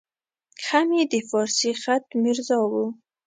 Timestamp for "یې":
0.97-1.05